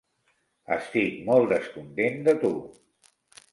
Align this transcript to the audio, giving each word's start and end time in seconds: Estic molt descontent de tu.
Estic 0.75 1.19
molt 1.29 1.53
descontent 1.53 2.19
de 2.31 2.37
tu. 2.47 2.53